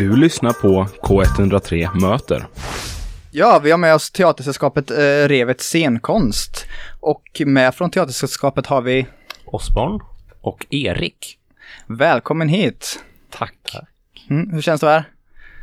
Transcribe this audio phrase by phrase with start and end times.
[0.00, 2.46] Du lyssnar på K103 Möter.
[3.30, 4.96] Ja, vi har med oss Teatersällskapet eh,
[5.28, 6.66] Revet scenkonst.
[7.00, 9.06] Och med från Teatersällskapet har vi
[9.44, 10.00] Osborn.
[10.40, 11.38] Och Erik.
[11.86, 13.04] Välkommen hit.
[13.30, 13.76] Tack.
[14.30, 15.04] Mm, hur känns det här?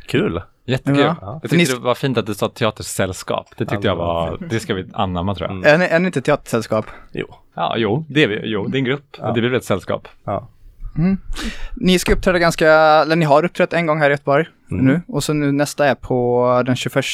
[0.06, 0.42] Kul.
[0.64, 1.00] Jättekul.
[1.00, 1.40] Ja.
[1.42, 3.46] Jag För ni- tyckte det var fint att du sa teatersällskap.
[3.56, 5.66] Det tyckte Ja, jag var det ska vi anamma tror jag.
[5.66, 6.86] Är, ni, är ni inte teatersällskap?
[7.12, 7.34] Jo.
[7.54, 8.40] Ja, jo, det är vi.
[8.44, 9.16] Jo, det är en grupp.
[9.18, 10.08] Och det blir väl ett sällskap.
[10.24, 10.48] Ja.
[11.74, 15.00] Ni ska uppträda ganska, eller ni har uppträtt en gång här i Göteborg nu.
[15.08, 17.04] Och så nu nästa är på den 21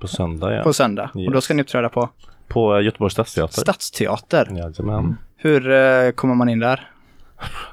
[0.00, 0.62] På söndag ja.
[0.62, 1.10] på söndag.
[1.14, 1.44] Och då Yes.
[1.44, 2.08] ska ni uppträda på
[2.48, 3.60] På Göteborgs stadsteater.
[3.60, 4.48] Stadsteater.
[4.50, 5.16] Jajamän.
[5.36, 6.90] Hur eh, kommer man in där?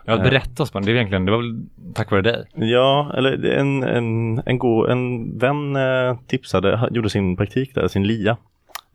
[0.06, 2.46] Jag berätta oss, men det är egentligen, det var väl tack vare dig.
[2.56, 8.08] Ja, eller en, en, en, god, en vän eh, tipsade, gjorde sin praktik där, sin
[8.08, 8.38] LIA,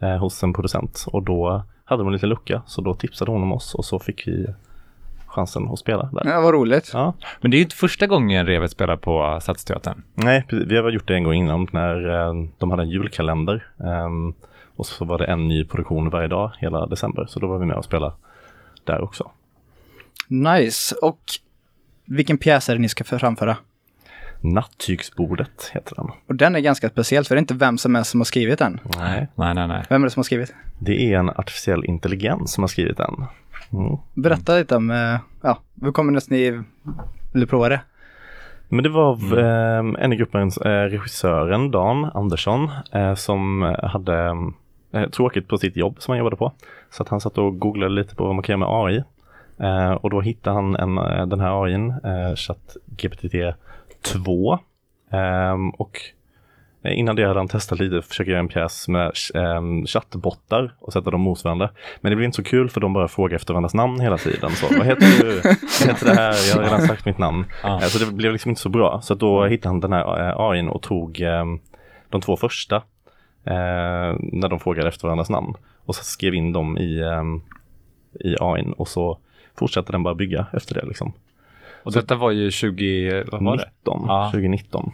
[0.02, 1.04] eh, hos en producent.
[1.06, 3.98] Och då hade de en liten lucka, så då tipsade hon om oss och så
[3.98, 4.46] fick vi
[5.36, 6.22] chansen att spela där.
[6.30, 6.90] Ja, vad roligt.
[6.92, 7.14] Ja.
[7.40, 10.02] Men det är ju inte första gången Revet spelar på Stadsteatern.
[10.14, 13.66] Nej, vi har gjort det en gång innan när eh, de hade en julkalender.
[13.84, 14.34] ehm,
[14.76, 17.66] och så var det en ny produktion varje dag hela december, så då var vi
[17.66, 18.12] med och spelade
[18.84, 19.30] där också.
[20.28, 20.94] Nice.
[21.02, 21.20] Och
[22.04, 23.56] vilken pjäs är det ni ska framföra?
[24.40, 26.10] Nattygsbordet heter den.
[26.26, 28.58] Och den är ganska speciell, för det är inte vem som helst som har skrivit
[28.58, 28.80] den.
[28.98, 29.26] Nej.
[29.34, 29.84] Nej, nej, nej.
[29.88, 30.54] Vem är det som har skrivit?
[30.78, 33.24] Det är en artificiell intelligens som har skrivit den.
[33.72, 33.96] Mm.
[34.14, 36.62] Berätta lite om, eh, ja, hur kommer det att ni
[37.32, 37.80] ville prova det?
[38.68, 44.36] Men det var eh, en i gruppen, eh, regissören Dan Andersson, eh, som hade
[44.92, 46.52] eh, tråkigt på sitt jobb som han jobbade på.
[46.90, 49.02] Så att han satt och googlade lite på vad man kan göra med AI.
[49.58, 50.94] Eh, och då hittade han en,
[51.28, 53.34] den här AIn, eh, ChatGPT
[54.02, 54.58] 2.
[55.10, 56.00] Ehm, och
[56.92, 61.10] innan det hade han testat lite, försöka göra en pjäs med um, chattbottar och sätta
[61.10, 61.70] dem mot varandra.
[62.00, 64.50] Men det blir inte så kul för de bara frågar efter varandras namn hela tiden.
[64.50, 65.40] Så, vad heter du?
[65.40, 66.34] Vad heter det här?
[66.48, 67.44] Jag har redan sagt mitt namn.
[67.62, 67.74] Ja.
[67.74, 69.00] Eh, Så det blev liksom inte så bra.
[69.02, 71.58] Så då hittade han den här eh, AIn och tog ehm,
[72.10, 72.76] de två första
[73.44, 75.54] eh, när de frågade efter varandras namn.
[75.84, 77.40] Och så skrev in dem i, ehm,
[78.24, 79.18] i AIn och så
[79.58, 80.86] fortsatte den bara bygga efter det.
[80.86, 81.12] Liksom.
[81.82, 83.64] Och detta var ju 20, vad var det?
[83.78, 84.28] 19, Ja.
[84.32, 84.92] 2019.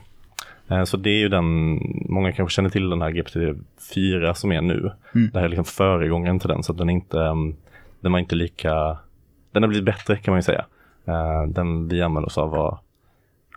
[0.68, 1.78] Eh, Så det är ju den,
[2.08, 4.92] många kanske känner till den här GPT-4 som är nu.
[5.14, 5.30] Mm.
[5.32, 7.18] Det här är liksom föregångaren till den så att den är inte,
[8.00, 8.96] den var inte lika,
[9.52, 10.64] den har blivit bättre kan man ju säga.
[11.04, 12.78] Eh, Den vi använder oss av var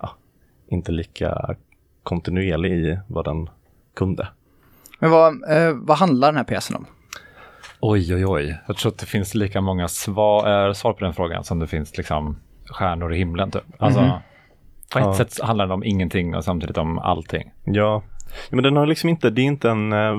[0.01, 0.09] ja,
[0.67, 1.55] inte lika
[2.03, 3.49] kontinuerlig i vad den
[3.95, 4.27] kunde.
[4.99, 6.85] Men vad, eh, vad handlar den här pjäsen om?
[7.79, 8.57] Oj, oj, oj.
[8.67, 11.97] Jag tror att det finns lika många svar, svar på den frågan som det finns
[11.97, 13.63] liksom stjärnor i himlen typ.
[13.77, 13.99] Alltså,
[14.95, 15.25] på ett Ja.
[15.25, 17.51] sätt handlar det om ingenting och samtidigt om allting.
[17.63, 18.01] Ja,
[18.49, 20.15] men den har liksom inte, det är inte en eh,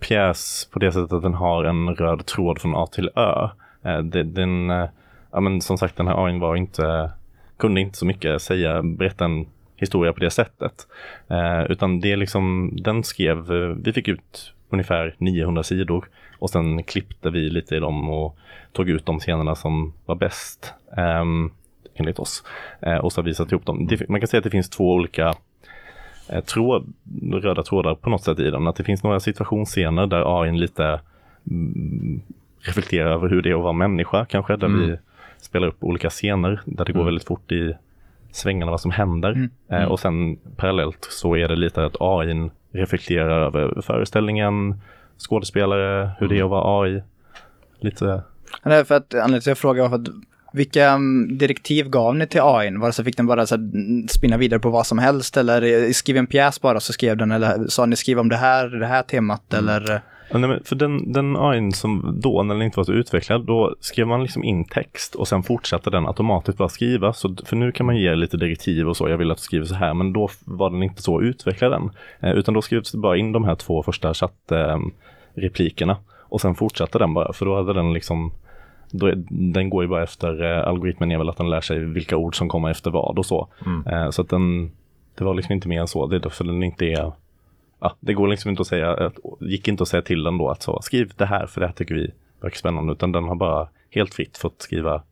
[0.00, 3.48] pjäs på det sättet att den har en röd tråd från A till Ö.
[3.84, 4.88] Eh, det, den, eh,
[5.32, 7.10] ja men som sagt den här AIn var inte,
[7.56, 9.46] kunde inte så mycket säga, berätta en
[9.76, 10.86] historia på det sättet.
[11.28, 16.08] Eh, utan det är liksom, den skrev, eh, vi fick ut ungefär 900 sidor
[16.38, 18.36] och sen klippte vi lite i dem och
[18.72, 20.74] tog ut de scenerna som var bäst.
[20.96, 21.50] ehm,
[22.00, 22.44] enligt oss.
[22.80, 23.86] Eh, och så har vi satt ihop dem.
[23.86, 25.34] Det, man kan säga att det finns två olika
[26.28, 26.92] eh, tråd,
[27.32, 28.68] röda trådar på något sätt i den.
[28.68, 31.00] Att det finns några situationsscener där AI lite
[31.50, 32.22] mm,
[32.60, 34.56] reflekterar över hur det är att vara människa kanske.
[34.56, 34.96] Där vi
[35.38, 37.74] spelar upp olika scener där det går väldigt fort i
[38.32, 39.48] svängarna vad som händer.
[39.68, 44.80] Eh, och sen parallellt så är det lite att AI reflekterar över föreställningen,
[45.18, 47.02] skådespelare, hur det är att vara AI.
[47.78, 48.22] Lite
[48.62, 50.08] är för att anledningen till att jag frågar var för att
[50.52, 52.76] vilka mm, direktiv gav ni till AI?
[52.76, 55.90] Var så fick den bara så mm, spinna vidare på vad som helst eller eh,
[55.90, 58.86] skrev en pjäs bara så skrev den eller sa ni skriv om det här, det
[58.86, 59.90] här temat eller?
[59.90, 60.00] eh,
[60.32, 63.74] Ja, nej, för den, den AIn som då, när den inte var så utvecklad, då
[63.80, 67.12] skrev man liksom in text och sen fortsatte den automatiskt bara skriva.
[67.12, 69.66] Så, för nu kan man ge lite direktiv och så, jag vill att du skriver
[69.66, 71.90] så här, men då var den inte så utvecklad än.
[72.20, 76.98] Eh, utan då skrevs det bara in de här två första chattreplikerna och sen fortsatte
[76.98, 78.32] den bara, för då hade den liksom
[78.92, 82.16] är, den går ju bara efter, eh, algoritmen är väl att den lär sig vilka
[82.16, 83.48] ord som kommer efter vad och så.
[83.86, 84.70] Eh, så att den,
[85.14, 87.12] det var liksom inte mer än så, det är därför den inte är
[87.80, 90.48] ja, det går liksom inte att säga, att- gick inte att säga till den då
[90.48, 92.10] att så, skriv det här för det här tycker vi
[92.40, 95.02] verkar spännande, utan den har bara helt fritt fått skriva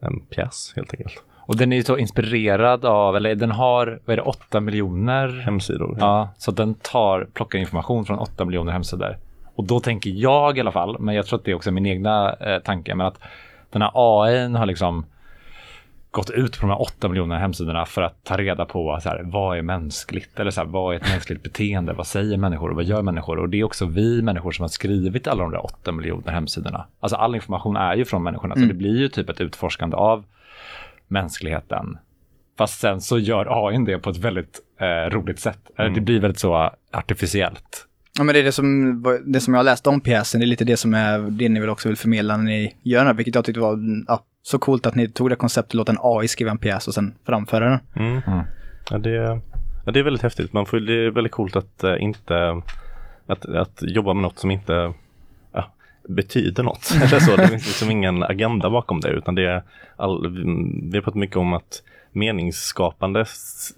[0.00, 1.22] en pjäs helt enkelt.
[1.44, 5.28] Och den är ju så inspirerad av, eller den har, vad är det, 8 miljoner?
[5.28, 5.96] Hemsidor.
[6.00, 9.16] Ja, så den tar, plockar information från 8 miljoner hemsidor.
[9.54, 11.86] Och då tänker jag i alla fall, men jag tror att det är också min
[11.86, 13.18] egna eh, tanke, men att
[13.70, 15.06] den här AI har liksom
[16.10, 19.22] gått ut på de här 8 miljoner hemsidorna för att ta reda på så här,
[19.24, 22.76] vad är mänskligt eller så här, vad är ett mänskligt beteende, vad säger människor och
[22.76, 23.38] vad gör människor?
[23.38, 26.86] Och det är också vi människor som har skrivit alla de där 8 miljoner hemsidorna.
[27.00, 30.24] Alltså all information är ju från människorna, så det blir ju typ ett utforskande av
[31.08, 31.98] mänskligheten
[32.58, 35.70] Fast sen så gör AI det på ett väldigt eh, roligt sätt.
[35.78, 35.94] Eh, Mm.
[35.94, 37.86] Det blir väldigt så artificiellt.
[38.18, 40.48] Ja, men det är det som, det som jag har läst om pjäsen, det är
[40.48, 43.14] lite det som är det ni väl också vill förmedla när ni gör den här,
[43.14, 43.78] vilket jag tyckte var
[44.08, 46.94] ja, så coolt att ni tog det konceptet, låta en AI skriva en pjäs och
[46.94, 47.78] sen framföra den.
[47.96, 48.22] Mm.
[48.26, 48.44] Mm.
[48.90, 49.40] Ja, det,
[49.84, 50.52] ja, det är väldigt häftigt.
[50.52, 52.62] Man får, det är väldigt coolt att eh, inte
[53.26, 54.92] att, att jobba med något som inte
[56.08, 56.90] betyder något.
[56.96, 57.36] Eller så.
[57.36, 59.62] Det finns liksom ingen agenda bakom det utan det är
[59.96, 60.28] all,
[60.90, 61.82] vi har pratat mycket om att
[62.12, 63.24] meningsskapande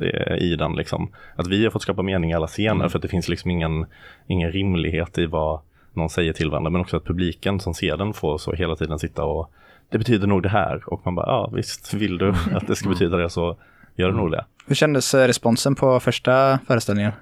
[0.01, 1.11] eh, i den liksom.
[1.37, 3.87] Att vi har fått skapa mening i alla scener för att det finns liksom ingen,
[4.27, 5.61] ingen rimlighet i vad
[5.93, 8.99] någon säger till varandra men också att publiken som ser den får så hela tiden
[8.99, 9.51] sitta och
[9.89, 12.89] det betyder nog det här och man bara ja visst vill du att det ska
[12.89, 13.57] betyda det så
[13.97, 14.45] gör det nog det.
[14.67, 17.13] Hur kändes eh, responsen på första föreställningen?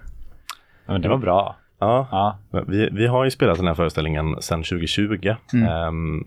[0.87, 1.57] Ja, men det var bra.
[1.83, 2.07] Ja,
[2.51, 2.63] Ja.
[2.69, 5.35] vi, vi har ju spelat den här föreställningen sedan 2020
[5.69, 6.25] Ehm,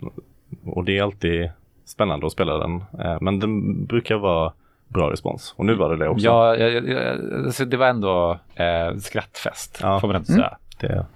[0.66, 1.50] och det är alltid
[1.84, 2.76] spännande att spela den.
[2.76, 4.52] Eh, men den brukar vara
[4.88, 6.24] bra respons och nu var det det också.
[6.26, 10.00] Ja, jag, jag, alltså det var ändå eh, skrattfest, Ja.
[10.00, 10.56] får man inte säga.
[10.80, 11.06] Det,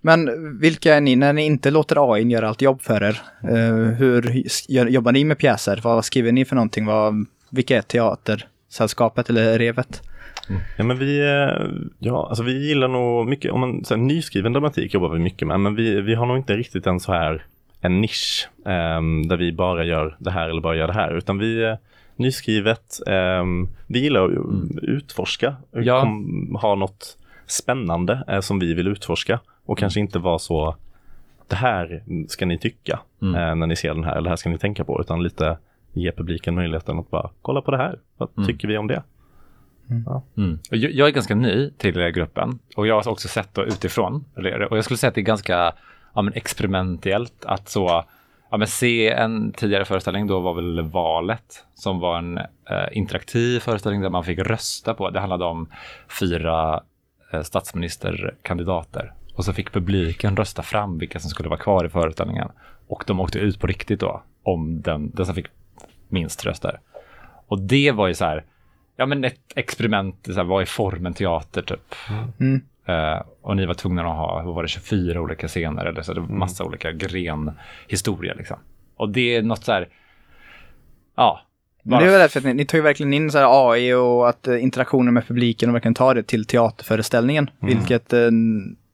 [0.00, 0.28] Men
[0.60, 3.20] vilka är ni när ni inte låter AI göra allt jobb för er?
[3.42, 5.80] Eh, hur gör, jobbar ni med pjäser?
[5.84, 6.86] Vad skriver ni för någonting?
[6.86, 10.02] Vad, vilka är teatersällskapet eller revet?
[10.76, 11.66] Ja, men vi, eh,
[11.98, 15.48] ja, alltså vi gillar nog mycket, om man, så här, nyskriven dramatik jobbar vi mycket
[15.48, 17.44] med, men vi, vi har nog inte riktigt en så här
[17.80, 21.38] en nisch ehm, där vi bara gör det här eller bara gör det här, utan
[21.38, 21.74] vi eh,
[22.16, 24.30] nyskrivet, ehm, vi gillar att
[24.82, 26.00] utforska, Ja.
[26.00, 30.76] kom, ha något spännande eh, som vi vill utforska och kanske inte vara så
[31.48, 33.34] det här ska ni tycka Mm.
[33.34, 35.58] eh, när ni ser den här, eller det här ska ni tänka på, utan lite
[35.92, 37.98] ge publiken möjligheten att bara kolla på det här.
[38.16, 38.46] Vad Mm.
[38.46, 39.02] tycker vi om det?
[39.90, 40.58] Mm.
[40.70, 44.24] Och Jag, jag är ganska ny till gruppen och jag har också sett då utifrån.
[44.70, 45.72] Och jag skulle säga att det är ganska
[46.14, 48.04] ja, men experimentellt att så
[48.50, 52.46] ja, men se en tidigare föreställning, då var väl Valet, som var en eh,
[52.92, 55.10] interaktiv föreställning där man fick rösta på.
[55.10, 55.68] Det handlade om
[56.20, 56.82] fyra
[57.32, 62.48] eh, statsministerkandidater och så fick publiken rösta fram vilka som skulle vara kvar i föreställningen.
[62.88, 65.46] Och de åkte ut på riktigt då om den, den som fick
[66.08, 66.80] minst röster.
[67.46, 68.44] Och det var ju så här,
[69.02, 71.94] ja men ett experiment, så här, vad är formen teater typ?
[72.40, 72.62] Mm.
[72.86, 76.12] Eh, och ni var tvungna att ha, vad var det, 24 olika scener eller så,
[76.12, 78.56] det var massa olika grenhistorier liksom.
[78.96, 79.88] Och det är något så här,
[81.16, 81.40] ja.
[81.82, 83.94] Men det är väl därför att ni, ni tar ju verkligen in så här AI
[83.94, 88.30] och att eh, interaktionen med publiken och verkligen tar det till teaterföreställningen, vilket eh,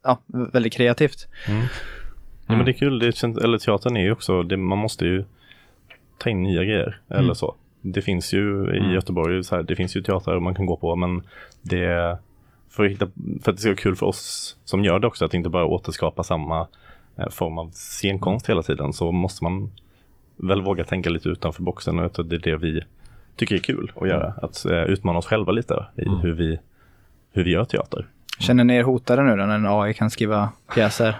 [0.05, 1.29] ja, väldigt kreativt.
[2.47, 5.05] Ja, men det är kul, det känns, eller teatern är ju också, det, man måste
[5.05, 5.25] ju
[6.19, 7.57] ta in nya grejer eller så.
[7.81, 10.97] Det finns ju i Göteborg, så här, det finns ju teatrar man kan gå på
[10.97, 11.23] men
[11.63, 12.19] det
[12.71, 13.07] för att, hitta,
[13.43, 15.65] för att det ska vara kul för oss som gör det också, att inte bara
[15.65, 16.67] återskapa samma
[17.17, 19.71] eh, form av scenkonst hela tiden så måste man
[20.37, 22.83] väl våga tänka lite utanför boxen och jag tror det är det vi
[23.37, 24.35] tycker är kul att göra.
[24.43, 26.59] Att eh, utmana oss själva lite i hur, vi,
[27.33, 28.07] hur vi gör teater.
[28.39, 31.17] Känner ni er hotade nu då när en AI kan skriva pjäser?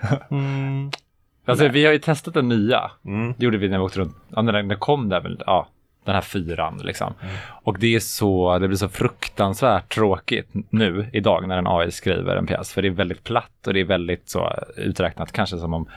[1.46, 2.90] Alltså, vi har ju testat den nya.
[3.04, 3.34] Mm.
[3.38, 4.16] Det gjorde vi när vi åkte runt.
[4.28, 5.68] Ja, när den kom där väl, ja,
[6.04, 7.14] den här fyran liksom.
[7.62, 12.36] Och det är så, det blir så fruktansvärt tråkigt nu idag när en AI skriver
[12.36, 12.72] en pjäs.
[12.72, 15.88] För det är väldigt platt och det är väldigt så uträknat, kanske som om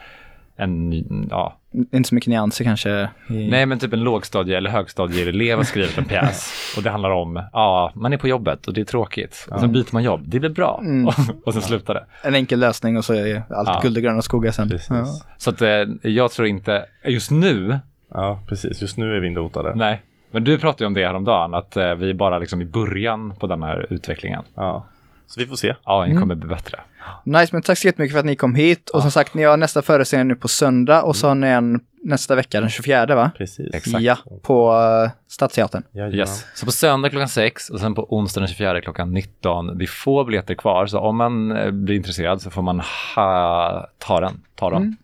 [0.60, 1.58] en, ja,
[1.92, 3.10] Inte så mycket nyanser kanske?
[3.30, 3.50] I...
[3.50, 6.54] nej men typ en lågstadie eller högstadieelev har skrivit en pjäs.
[6.78, 9.48] Och det handlar om, ja, man är på jobbet och det är tråkigt.
[9.52, 10.84] Och sen byter man jobb, det blir bra.
[11.08, 11.14] Och,
[11.48, 12.06] och sen slutar det.
[12.24, 13.80] En enkel lösning och så är allt Ja.
[13.84, 14.72] guld och gröna skogar sen.
[14.90, 15.06] Ja.
[15.38, 15.70] Så att eh,
[16.02, 17.80] jag tror inte, just nu,
[18.14, 18.82] Ja, precis.
[18.82, 19.76] Just nu är vi inte hotade.
[19.76, 20.02] Nej,
[20.32, 23.34] men du pratade ju om det häromdagen, att eh, vi är bara liksom i början
[23.40, 24.44] på den här utvecklingen.
[24.56, 24.86] Ja.
[25.30, 25.76] Så vi får se.
[25.86, 26.80] Ja, den kommer bli bättre.
[27.24, 28.90] Nice, men tack så jättemycket för att ni kom hit.
[28.90, 31.80] Och som sagt, ni har nästa föreställning nu på söndag och så har ni en
[32.04, 33.32] nästa vecka den 24 va?
[33.38, 33.74] Precis.
[33.74, 34.04] Exakt.
[34.04, 35.84] Ja, på uh, Stadsteatern.
[35.92, 36.20] Jajamän.
[36.20, 36.46] Yes.
[36.56, 39.78] Så på söndag klockan 6 och sen på onsdag den 24 klockan 19.
[39.78, 42.82] Det är få biljetter kvar, så om man eh, blir intresserad så får man
[43.16, 44.42] ha, ta den.
[44.56, 44.96] Ta dem.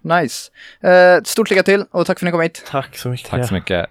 [0.00, 0.50] Nice.
[0.80, 2.64] Eh, stort lycka till och tack för att ni kom hit.
[2.70, 3.30] Tack så mycket.
[3.30, 3.86] Tack så mycket.